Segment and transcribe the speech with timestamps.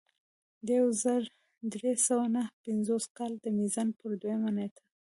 [0.65, 1.21] د یو زر
[1.73, 4.81] درې سوه نهه پنځوس کال د میزان پر دویمه نېټه.